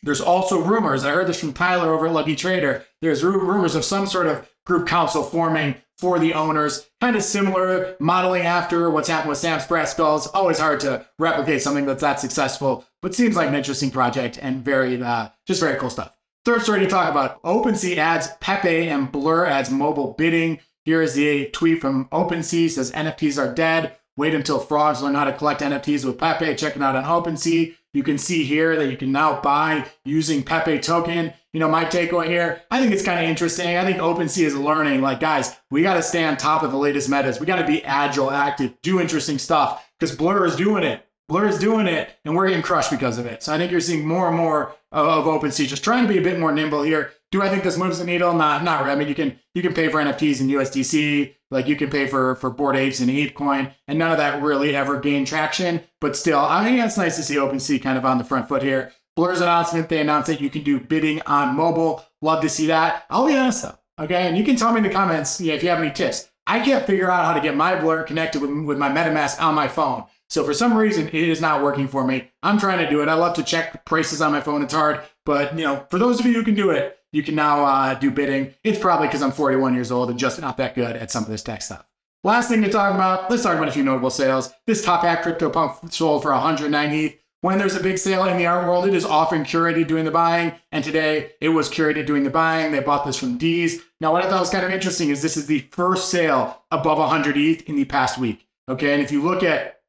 There's 0.04 0.22
also 0.22 0.62
rumors. 0.62 1.06
I 1.06 1.12
heard 1.12 1.28
this 1.28 1.40
from 1.40 1.54
Tyler 1.54 1.94
over 1.94 2.08
at 2.08 2.14
Lucky 2.14 2.36
Trader. 2.36 2.86
There's 3.02 3.24
rumors 3.24 3.74
of 3.74 3.86
some 3.86 4.06
sort 4.06 4.28
of 4.28 4.50
group 4.66 4.88
council 4.88 5.24
forming 5.24 5.76
for 5.98 6.20
the 6.20 6.34
owners, 6.34 6.88
kind 7.02 7.16
of 7.16 7.24
similar, 7.24 7.96
modeling 8.00 8.44
after 8.44 8.90
what's 8.92 9.08
happened 9.08 9.30
with 9.30 9.40
Sam 9.40 9.60
Spratt's 9.60 9.92
Skulls. 9.92 10.28
Always 10.28 10.60
hard 10.60 10.80
to 10.82 11.06
replicate 11.18 11.62
something 11.62 11.86
that's 11.86 12.02
that 12.02 12.20
successful, 12.20 12.86
but 13.02 13.16
seems 13.16 13.36
like 13.36 13.48
an 13.48 13.56
interesting 13.56 13.90
project 13.90 14.38
and 14.40 14.64
very, 14.64 15.02
uh, 15.02 15.30
just 15.48 15.62
very 15.62 15.80
cool 15.80 15.90
stuff. 15.90 16.14
Third 16.46 16.62
story 16.62 16.82
to 16.82 16.88
talk 16.88 17.10
about 17.10 17.42
OpenSea 17.44 17.98
adds 17.98 18.30
Pepe 18.40 18.88
and 18.90 19.12
Blur 19.12 19.46
adds 19.46 19.72
mobile 19.72 20.14
bidding. 20.14 20.60
Here 20.88 21.02
is 21.02 21.16
the 21.16 21.50
tweet 21.50 21.82
from 21.82 22.06
OpenSea 22.14 22.70
says 22.70 22.94
NFTs 22.94 23.38
are 23.38 23.54
dead. 23.54 23.98
Wait 24.16 24.34
until 24.34 24.58
frogs 24.58 25.02
learn 25.02 25.16
how 25.16 25.26
to 25.26 25.34
collect 25.34 25.60
NFTs 25.60 26.06
with 26.06 26.18
Pepe. 26.18 26.56
Check 26.56 26.78
it 26.78 26.82
out 26.82 26.96
on 26.96 27.04
OpenSea. 27.04 27.76
You 27.94 28.04
can 28.04 28.18
see 28.18 28.46
here 28.46 28.74
that 28.78 28.90
you 28.90 28.96
can 28.96 29.12
now 29.12 29.42
buy 29.42 29.86
using 30.06 30.44
Pepe 30.44 30.80
token. 30.80 31.34
You 31.52 31.60
know, 31.60 31.68
my 31.68 31.84
takeaway 31.84 32.28
here, 32.28 32.62
I 32.72 32.80
think 32.80 32.94
it's 32.94 33.04
kind 33.04 33.20
of 33.20 33.30
interesting. 33.30 33.76
I 33.76 33.84
think 33.84 33.98
OpenSea 33.98 34.46
is 34.46 34.56
learning, 34.56 35.02
like, 35.02 35.20
guys, 35.20 35.58
we 35.70 35.82
got 35.82 35.96
to 35.96 36.02
stay 36.02 36.24
on 36.24 36.38
top 36.38 36.64
of 36.64 36.72
the 36.72 36.78
latest 36.78 37.10
metas. 37.10 37.38
We 37.38 37.46
got 37.46 37.58
to 37.58 37.68
be 37.68 37.84
agile, 37.84 38.32
active, 38.32 38.82
do 38.82 39.02
interesting 39.02 39.40
stuff 39.40 39.86
because 40.00 40.16
Blur 40.16 40.46
is 40.46 40.56
doing 40.56 40.86
it. 40.86 41.06
Blur 41.28 41.50
is 41.50 41.60
doing 41.60 41.88
it, 41.88 42.12
and 42.24 42.34
we're 42.34 42.48
getting 42.48 42.64
crushed 42.64 42.92
because 42.92 43.18
of 43.18 43.26
it. 43.26 43.44
So 43.44 43.54
I 43.54 43.58
think 43.58 43.74
you're 43.74 43.82
seeing 43.82 44.08
more 44.08 44.30
and 44.30 44.38
more 44.38 44.74
of 44.94 45.26
OpenSea 45.26 45.68
just 45.68 45.84
trying 45.84 46.08
to 46.08 46.14
be 46.14 46.18
a 46.18 46.24
bit 46.24 46.40
more 46.40 46.54
nimble 46.54 46.84
here. 46.84 47.12
Do 47.32 47.42
I 47.42 47.50
think 47.50 47.64
this 47.64 47.78
moves 47.78 48.00
the 48.00 48.06
needle? 48.06 48.34
Not, 48.34 48.64
not. 48.64 48.84
I 48.84 48.96
mean, 48.96 49.10
you 49.10 49.16
can 49.16 49.38
you 49.54 49.62
can 49.62 49.74
pay 49.74 49.90
for 49.90 49.98
NFTs 49.98 50.40
in 50.40 50.48
USDC, 50.48 51.36
like 51.52 51.68
you 51.68 51.76
can 51.76 51.90
pay 51.90 52.08
for 52.08 52.36
for 52.36 52.50
Bored 52.50 52.78
Apes 52.78 53.02
and 53.02 53.10
ApeCoin, 53.10 53.74
and 53.88 54.00
none 54.00 54.12
of 54.12 54.18
that 54.18 54.42
really 54.42 54.76
ever 54.76 55.00
gained 55.00 55.28
traction. 55.28 55.82
But 56.00 56.16
still, 56.16 56.40
I 56.40 56.64
think 56.64 56.80
it's 56.80 56.98
nice 56.98 57.18
to 57.18 57.24
see 57.24 57.36
OpenSea 57.36 57.82
kind 57.82 57.98
of 57.98 58.06
on 58.06 58.18
the 58.18 58.24
front 58.24 58.48
foot 58.48 58.64
here. 58.64 58.94
Blur's 59.18 59.42
announcement, 59.42 59.90
they 59.90 60.00
announced 60.00 60.28
that 60.28 60.42
you 60.42 60.50
can 60.50 60.64
do 60.64 60.80
bidding 60.80 61.22
on 61.24 61.56
mobile. 61.56 62.06
Love 62.22 62.42
to 62.44 62.50
see 62.50 62.68
that. 62.68 63.06
I'll 63.10 63.28
be 63.28 63.36
honest 63.36 63.64
though, 63.64 64.04
okay? 64.04 64.28
And 64.28 64.38
you 64.38 64.44
can 64.44 64.56
tell 64.56 64.72
me 64.72 64.78
in 64.78 64.84
the 64.84 64.90
comments 64.90 65.42
yeah, 65.42 65.56
if 65.56 65.64
you 65.64 65.70
have 65.70 65.80
any 65.80 65.92
tips. 65.92 66.30
I 66.46 66.62
can't 66.62 66.86
figure 66.86 67.12
out 67.12 67.26
how 67.26 67.34
to 67.34 67.42
get 67.42 67.58
my 67.58 67.76
Blur 67.78 68.04
connected 68.04 68.42
with, 68.42 68.52
with 68.52 68.78
my 68.78 68.90
MetaMask 68.90 69.42
on 69.42 69.54
my 69.54 69.68
phone. 69.68 70.06
So 70.30 70.44
for 70.44 70.54
some 70.54 70.78
reason, 70.78 71.08
it 71.08 71.14
is 71.14 71.42
not 71.42 71.64
working 71.64 71.88
for 71.88 72.06
me. 72.06 72.30
I'm 72.44 72.60
trying 72.60 72.80
to 72.80 72.90
do 72.90 73.02
it. 73.02 73.10
I 73.10 73.16
love 73.16 73.36
to 73.36 73.44
check 73.44 73.86
prices 73.86 74.22
on 74.22 74.32
my 74.32 74.42
phone. 74.42 74.62
It's 74.62 74.74
hard, 74.74 75.02
but 75.26 75.58
you 75.58 75.66
know, 75.66 75.86
for 75.90 76.00
those 76.00 76.20
of 76.20 76.26
you 76.26 76.34
who 76.34 76.44
can 76.44 76.56
do 76.56 76.70
it, 76.70 76.97
you 77.12 77.24
can 77.24 77.36
now 77.36 77.64
uh, 77.64 77.94
do 77.94 78.12
bidding. 78.12 78.54
It's 78.64 78.80
probably 78.80 79.08
because 79.08 79.22
I'm 79.22 79.32
41 79.32 79.74
years 79.74 79.92
old 79.92 80.10
and 80.10 80.20
just 80.20 80.40
not 80.42 80.58
that 80.58 80.76
good 80.76 80.96
at 80.96 81.12
some 81.12 81.24
of 81.24 81.30
this 81.30 81.44
tech 81.44 81.62
stuff. 81.62 81.86
Last 82.24 82.50
thing 82.50 82.62
to 82.64 82.70
talk 82.70 82.94
about, 82.94 83.30
let's 83.30 83.44
talk 83.44 83.56
about 83.56 83.70
a 83.70 83.72
few 83.72 83.84
notable 83.84 84.10
sales. 84.10 84.52
This 84.66 84.84
top 84.84 85.04
hat 85.04 85.24
CryptoPunk 85.24 85.92
sold 85.94 86.24
for 86.24 86.32
190. 86.32 87.20
When 87.42 87.60
there's 87.60 87.76
a 87.76 87.84
big 87.84 88.00
sale 88.00 88.26
in 88.26 88.38
the 88.38 88.48
art 88.48 88.68
world, 88.68 88.88
it 88.88 88.96
is 88.96 89.06
often 89.06 89.44
curated 89.44 89.88
doing 89.88 90.06
the 90.06 90.12
buying. 90.12 90.54
And 90.72 90.84
today 90.84 91.32
it 91.40 91.50
was 91.50 91.70
curated 91.70 92.08
doing 92.08 92.24
the 92.24 92.30
buying. 92.30 92.72
They 92.72 92.80
bought 92.80 93.06
this 93.06 93.18
from 93.18 93.38
D's. 93.38 93.82
Now, 94.02 94.12
what 94.12 94.26
I 94.26 94.30
thought 94.30 94.40
was 94.40 94.50
kind 94.50 94.66
of 94.66 94.72
interesting 94.72 95.10
is 95.10 95.22
this 95.22 95.38
is 95.38 95.46
the 95.46 95.60
first 95.72 96.10
sale 96.10 96.64
above 96.72 96.98
100 96.98 97.38
ETH 97.38 97.62
in 97.70 97.76
the 97.76 97.86
past 97.86 98.18
week. 98.18 98.48
Okay. 98.68 98.94
And 98.94 99.02
if 99.02 99.12
you 99.12 99.22
look 99.22 99.44
at 99.44 99.82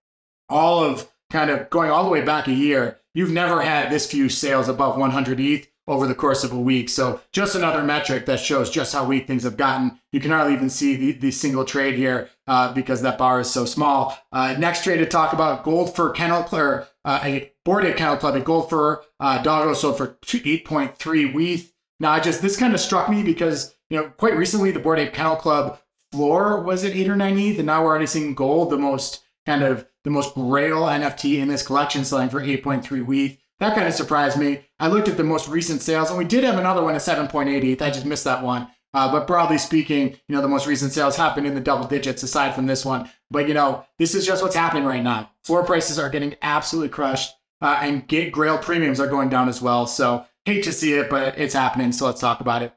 all 0.48 0.84
of 0.84 1.08
kind 1.30 1.50
of 1.50 1.68
going 1.70 1.90
all 1.90 2.04
the 2.04 2.10
way 2.10 2.20
back 2.20 2.46
a 2.46 2.52
year, 2.52 3.00
you've 3.14 3.32
never 3.32 3.62
had 3.62 3.90
this 3.90 4.08
few 4.08 4.28
sales 4.28 4.68
above 4.68 4.98
100 4.98 5.40
ETH 5.40 5.68
over 5.88 6.06
the 6.06 6.14
course 6.14 6.44
of 6.44 6.52
a 6.52 6.60
week. 6.60 6.88
So 6.90 7.20
just 7.32 7.54
another 7.56 7.82
metric 7.82 8.26
that 8.26 8.38
shows 8.38 8.70
just 8.70 8.92
how 8.92 9.06
weak 9.06 9.26
things 9.26 9.42
have 9.42 9.56
gotten. 9.56 9.98
You 10.12 10.20
can 10.20 10.30
hardly 10.30 10.52
even 10.52 10.70
see 10.70 10.94
the, 10.94 11.12
the 11.12 11.30
single 11.30 11.64
trade 11.64 11.96
here 11.96 12.28
uh, 12.46 12.72
because 12.74 13.00
that 13.02 13.18
bar 13.18 13.40
is 13.40 13.50
so 13.50 13.64
small. 13.64 14.16
Uh, 14.30 14.54
next 14.58 14.84
trade 14.84 14.98
to 14.98 15.06
talk 15.06 15.32
about 15.32 15.64
gold 15.64 15.96
fur 15.96 16.10
kennel 16.10 16.46
or 16.52 16.86
uh, 17.04 17.20
a 17.24 17.52
Ape 17.66 17.96
kennel 17.96 18.18
club. 18.18 18.36
A 18.36 18.40
gold 18.40 18.70
fur 18.70 19.02
uh, 19.18 19.42
doggo 19.42 19.72
sold 19.72 19.96
for 19.96 20.18
8.3 20.24 21.34
WETH. 21.34 21.72
Now 21.98 22.12
I 22.12 22.20
just 22.20 22.42
this 22.42 22.56
kind 22.56 22.74
of 22.74 22.80
struck 22.80 23.08
me 23.08 23.22
because 23.22 23.74
you 23.90 23.96
know 23.98 24.10
quite 24.10 24.36
recently 24.36 24.70
the 24.70 24.78
Bored 24.78 24.98
Ape 24.98 25.14
kennel 25.14 25.36
club 25.36 25.80
floor 26.12 26.62
was 26.62 26.84
at 26.84 26.92
eight 26.92 27.08
or 27.08 27.16
nine 27.16 27.38
ETH, 27.38 27.58
and 27.58 27.66
now 27.66 27.82
we're 27.82 27.90
already 27.90 28.06
seeing 28.06 28.34
gold, 28.34 28.70
the 28.70 28.78
most 28.78 29.22
kind 29.46 29.62
of 29.62 29.86
the 30.04 30.10
most 30.10 30.34
grail 30.34 30.82
NFT 30.82 31.38
in 31.38 31.48
this 31.48 31.66
collection 31.66 32.04
selling 32.04 32.28
for 32.28 32.40
8.3 32.40 33.04
WETH. 33.04 33.38
That 33.60 33.74
kind 33.74 33.88
of 33.88 33.94
surprised 33.94 34.38
me. 34.38 34.66
I 34.78 34.88
looked 34.88 35.08
at 35.08 35.16
the 35.16 35.24
most 35.24 35.48
recent 35.48 35.82
sales, 35.82 36.10
and 36.10 36.18
we 36.18 36.24
did 36.24 36.44
have 36.44 36.58
another 36.58 36.82
one 36.82 36.94
at 36.94 37.00
7.8 37.00 37.64
ETH. 37.64 37.82
I 37.82 37.90
just 37.90 38.06
missed 38.06 38.24
that 38.24 38.42
one. 38.42 38.68
Uh, 38.94 39.10
but 39.12 39.26
broadly 39.26 39.58
speaking, 39.58 40.16
you 40.28 40.34
know, 40.34 40.40
the 40.40 40.48
most 40.48 40.66
recent 40.66 40.92
sales 40.92 41.16
happened 41.16 41.46
in 41.46 41.54
the 41.54 41.60
double 41.60 41.86
digits 41.86 42.22
aside 42.22 42.54
from 42.54 42.66
this 42.66 42.84
one. 42.84 43.10
But, 43.30 43.48
you 43.48 43.54
know, 43.54 43.84
this 43.98 44.14
is 44.14 44.24
just 44.24 44.42
what's 44.42 44.54
happening 44.54 44.84
right 44.84 45.02
now. 45.02 45.30
Floor 45.44 45.64
prices 45.64 45.98
are 45.98 46.08
getting 46.08 46.36
absolutely 46.40 46.88
crushed, 46.88 47.34
uh, 47.60 47.78
and 47.82 48.06
get 48.08 48.32
grail 48.32 48.58
premiums 48.58 49.00
are 49.00 49.08
going 49.08 49.28
down 49.28 49.48
as 49.48 49.60
well. 49.60 49.86
So, 49.86 50.24
hate 50.44 50.64
to 50.64 50.72
see 50.72 50.94
it, 50.94 51.10
but 51.10 51.36
it's 51.38 51.54
happening. 51.54 51.92
So, 51.92 52.06
let's 52.06 52.20
talk 52.20 52.40
about 52.40 52.62
it. 52.62 52.72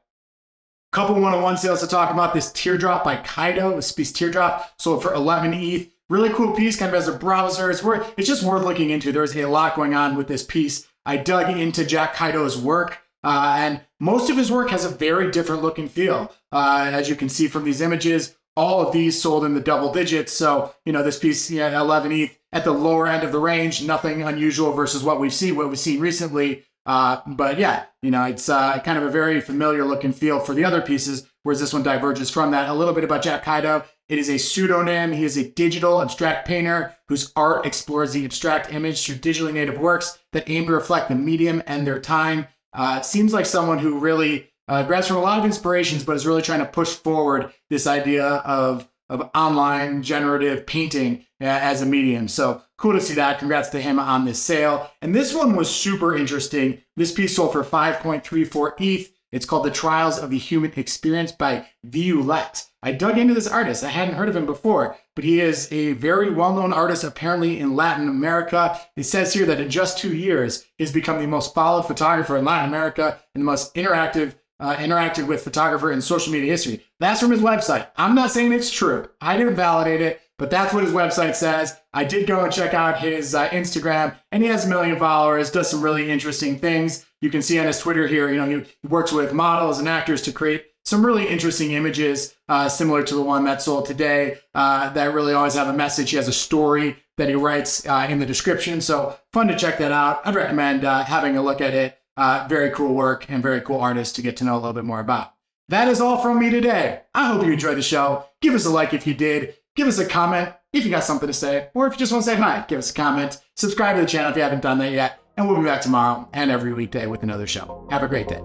Couple 0.92 1.22
one 1.22 1.34
on 1.34 1.42
one 1.42 1.56
sales 1.56 1.80
to 1.80 1.88
talk 1.88 2.12
about 2.12 2.34
this 2.34 2.52
teardrop 2.52 3.06
by 3.06 3.16
Kaido. 3.16 3.78
This 3.78 3.94
piece 3.94 4.12
teardrop 4.12 4.74
sold 4.78 5.02
for 5.02 5.14
11 5.14 5.54
ETH 5.54 5.91
really 6.12 6.30
cool 6.30 6.54
piece, 6.54 6.76
kind 6.76 6.94
of 6.94 6.96
as 7.00 7.08
a 7.08 7.18
browser. 7.18 7.72
It's 7.72 7.82
worth, 7.82 8.14
it's 8.18 8.28
just 8.28 8.44
worth 8.44 8.64
looking 8.64 8.90
into. 8.90 9.12
There's 9.12 9.36
a 9.36 9.46
lot 9.46 9.76
going 9.76 9.96
on 9.96 10.16
with 10.16 10.28
this 10.28 10.44
piece. 10.44 10.88
I 11.06 11.18
dug 11.18 11.58
into 11.58 11.86
Jack 11.86 12.14
Kaido's 12.14 12.58
work, 12.58 13.00
uh, 13.24 13.56
and 13.58 13.82
most 14.00 14.30
of 14.30 14.38
his 14.38 14.52
work 14.52 14.70
has 14.70 14.86
a 14.86 14.90
very 14.90 15.32
different 15.32 15.64
look 15.64 15.80
and 15.80 15.90
feel. 15.90 16.32
Uh, 16.52 16.90
as 16.94 17.10
you 17.10 17.16
can 17.16 17.30
see 17.30 17.48
from 17.48 17.64
these 17.64 17.82
images, 17.82 18.36
all 18.58 18.86
of 18.86 18.94
these 18.94 19.20
sold 19.20 19.46
in 19.46 19.56
the 19.56 19.62
double 19.62 19.94
digits. 19.94 20.34
So, 20.34 20.76
you 20.86 20.92
know, 20.92 21.02
this 21.02 21.18
piece, 21.18 21.50
yeah, 21.50 21.80
11 21.80 22.12
ETH 22.12 22.38
at 22.52 22.66
the 22.66 22.72
lower 22.72 23.08
end 23.08 23.24
of 23.24 23.32
the 23.32 23.40
range, 23.40 23.84
nothing 23.84 24.22
unusual 24.22 24.74
versus 24.74 25.04
what 25.04 25.20
we've 25.20 25.34
seen, 25.34 25.56
what 25.56 25.70
we've 25.70 25.80
seen 25.80 26.02
recently. 26.02 26.66
Uh, 26.86 27.22
but 27.26 27.58
yeah, 27.58 27.86
you 28.02 28.12
know, 28.12 28.26
it's 28.26 28.50
uh, 28.50 28.80
kind 28.80 28.98
of 28.98 29.06
a 29.06 29.10
very 29.10 29.40
familiar 29.40 29.86
look 29.86 30.04
and 30.04 30.16
feel 30.16 30.40
for 30.40 30.54
the 30.54 30.66
other 30.66 30.82
pieces, 30.82 31.28
whereas 31.44 31.60
this 31.60 31.74
one 31.74 31.84
diverges 31.84 32.30
from 32.30 32.52
that. 32.52 32.70
A 32.70 32.74
little 32.74 32.94
bit 32.94 33.04
about 33.04 33.22
Jack 33.22 33.44
Kaido. 33.44 33.86
It 34.12 34.20
is 34.20 34.30
a 34.30 34.38
pseudonym. 34.38 35.14
He 35.14 35.24
is 35.24 35.38
a 35.38 35.48
digital 35.48 36.02
abstract 36.02 36.46
painter 36.46 36.94
whose 37.08 37.32
art 37.34 37.66
explores 37.66 38.12
the 38.12 38.26
abstract 38.26 38.74
image 38.74 39.06
through 39.06 39.16
digitally 39.16 39.54
native 39.54 39.80
works 39.80 40.20
that 40.34 40.50
aim 40.50 40.66
to 40.66 40.74
reflect 40.74 41.08
the 41.08 41.16
medium 41.16 41.64
and 41.66 41.88
their 41.88 41.98
time. 41.98 42.48
Uh, 42.74 43.00
seems 43.00 43.34
like 43.34 43.46
someone 43.46 43.80
who 43.80 44.00
really 44.00 44.52
uh, 44.68 44.84
grabs 44.84 45.08
from 45.08 45.16
a 45.16 45.22
lot 45.22 45.40
of 45.40 45.46
inspirations, 45.46 46.04
but 46.04 46.18
is 46.18 46.28
really 46.28 46.42
trying 46.42 46.60
to 46.60 46.66
push 46.66 46.90
forward 46.90 47.54
this 47.70 47.88
idea 47.88 48.26
of, 48.26 48.86
of 49.08 49.30
online 49.34 50.04
generative 50.04 50.68
painting 50.68 51.26
uh, 51.40 51.46
as 51.46 51.82
a 51.82 51.86
medium. 51.86 52.28
So 52.28 52.62
cool 52.78 52.92
to 52.92 53.00
see 53.00 53.14
that. 53.14 53.40
Congrats 53.40 53.70
to 53.70 53.82
him 53.82 53.98
on 53.98 54.26
this 54.26 54.44
sale. 54.44 54.92
And 55.02 55.16
this 55.16 55.34
one 55.34 55.56
was 55.56 55.74
super 55.74 56.18
interesting. 56.18 56.82
This 56.98 57.14
piece 57.14 57.38
sold 57.38 57.54
for 57.54 57.64
5.34 57.64 58.74
ETH. 58.78 59.10
It's 59.32 59.46
called 59.46 59.66
The 59.66 59.72
Trials 59.72 60.20
of 60.20 60.30
the 60.30 60.38
Human 60.38 60.74
Experience 60.76 61.32
by 61.32 61.68
Viulet. 61.88 62.68
I 62.84 62.92
dug 62.92 63.18
into 63.18 63.34
this 63.34 63.48
artist. 63.48 63.84
I 63.84 63.90
hadn't 63.90 64.16
heard 64.16 64.28
of 64.28 64.36
him 64.36 64.46
before, 64.46 64.98
but 65.16 65.24
he 65.24 65.40
is 65.40 65.72
a 65.72 65.94
very 65.94 66.32
well 66.32 66.54
known 66.54 66.74
artist 66.74 67.04
apparently 67.04 67.60
in 67.60 67.76
Latin 67.76 68.10
America. 68.10 68.80
It 68.98 69.04
says 69.04 69.34
here 69.34 69.46
that 69.46 69.62
in 69.62 69.70
just 69.70 69.98
two 69.98 70.16
years, 70.16 70.66
he's 70.78 70.92
become 70.92 71.20
the 71.20 71.28
most 71.28 71.54
followed 71.54 71.84
photographer 71.84 72.38
in 72.38 72.46
Latin 72.46 72.70
America 72.70 73.20
and 73.34 73.42
the 73.42 73.46
most 73.46 73.74
interactive. 73.76 74.36
Uh, 74.60 74.76
interacted 74.76 75.26
with 75.26 75.44
photographer 75.44 75.92
in 75.92 76.00
social 76.00 76.32
media 76.32 76.52
history. 76.52 76.84
That's 77.00 77.20
from 77.20 77.32
his 77.32 77.42
website. 77.42 77.88
I'm 77.98 78.14
not 78.14 78.30
saying 78.30 78.54
it's 78.54 78.70
true. 78.70 79.10
I 79.20 79.36
didn't 79.36 79.56
validate 79.56 80.02
it, 80.02 80.22
but 80.38 80.52
that's 80.52 80.72
what 80.72 80.84
his 80.84 80.94
website 80.94 81.34
says. 81.34 81.76
I 81.96 82.04
did 82.04 82.28
go 82.28 82.44
and 82.44 82.54
check 82.54 82.76
out 82.76 83.00
his 83.00 83.34
uh, 83.34 83.50
Instagram, 83.50 84.16
and 84.32 84.44
he 84.44 84.50
has 84.50 84.66
a 84.66 84.70
million 84.70 85.00
followers, 85.00 85.50
does 85.50 85.72
some 85.72 85.82
really 85.82 86.12
interesting 86.12 86.60
things. 86.60 87.04
You 87.22 87.30
can 87.30 87.42
see 87.42 87.60
on 87.60 87.68
his 87.68 87.80
Twitter 87.80 88.08
here, 88.08 88.30
you 88.30 88.38
know, 88.38 88.48
he 88.48 88.88
works 88.88 89.12
with 89.12 89.32
models 89.34 89.80
and 89.80 89.88
actors 89.88 90.22
to 90.24 90.32
create 90.32 90.66
some 90.84 91.06
really 91.06 91.28
interesting 91.28 91.72
images, 91.72 92.36
uh, 92.50 92.68
similar 92.68 93.04
to 93.04 93.16
the 93.16 93.22
one 93.22 93.44
that 93.46 93.62
sold 93.62 93.86
today, 93.86 94.38
uh, 94.56 94.90
that 94.90 95.14
really 95.14 95.34
always 95.34 95.54
have 95.54 95.68
a 95.68 95.74
message. 95.74 96.10
He 96.10 96.18
has 96.18 96.28
a 96.28 96.34
story 96.34 96.98
that 97.18 97.30
he 97.30 97.36
writes 97.36 97.86
uh, 97.88 98.08
in 98.10 98.20
the 98.20 98.26
description. 98.26 98.82
So 98.82 99.16
fun 99.32 99.48
to 99.48 99.56
check 99.56 99.78
that 99.78 99.92
out. 99.92 100.22
I'd 100.26 100.36
recommend 100.36 100.84
uh, 100.84 101.04
having 101.04 101.38
a 101.38 101.44
look 101.44 101.62
at 101.62 101.74
it. 101.74 102.00
Uh, 102.18 102.46
very 102.50 102.72
cool 102.72 102.94
work 102.94 103.30
and 103.30 103.42
very 103.42 103.62
cool 103.62 103.80
artist 103.80 104.16
to 104.16 104.22
get 104.22 104.38
to 104.38 104.44
know 104.44 104.56
a 104.56 104.58
little 104.58 104.74
bit 104.74 104.84
more 104.84 105.00
about. 105.00 105.34
That 105.70 105.88
is 105.88 106.02
all 106.02 106.18
from 106.18 106.40
me 106.40 106.50
today. 106.50 107.02
I 107.14 107.28
hope 107.28 107.46
you 107.46 107.54
enjoyed 107.54 107.78
the 107.78 107.84
show. 107.84 108.26
Give 108.42 108.54
us 108.54 108.66
a 108.66 108.70
like 108.70 108.94
if 108.94 109.08
you 109.08 109.14
did. 109.14 109.56
Give 109.76 109.88
us 109.88 110.00
a 110.00 110.06
comment 110.06 110.54
if 110.74 110.84
you 110.84 110.92
got 110.92 111.06
something 111.06 111.28
to 111.28 111.34
say. 111.34 111.70
Or 111.74 111.88
if 111.88 111.94
you 111.94 112.00
just 112.00 112.12
want 112.12 112.26
to 112.26 112.32
say 112.32 112.36
hi, 112.36 112.66
give 112.68 112.80
us 112.80 112.92
a 112.92 112.94
comment. 112.94 113.40
Subscribe 113.56 113.96
to 113.96 114.02
the 114.02 114.08
channel 114.08 114.32
if 114.32 114.36
you 114.36 114.44
haven't 114.44 114.62
done 114.62 114.80
that 114.80 114.92
yet. 114.92 115.21
And 115.42 115.50
we'll 115.50 115.58
be 115.58 115.66
back 115.66 115.82
tomorrow 115.82 116.30
and 116.34 116.52
every 116.52 116.72
weekday 116.72 117.08
with 117.08 117.24
another 117.24 117.48
show. 117.48 117.88
Have 117.90 118.04
a 118.04 118.08
great 118.08 118.28
day. 118.28 118.42